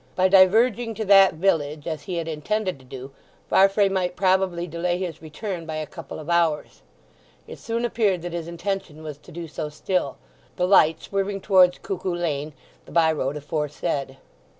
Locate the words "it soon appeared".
7.45-8.23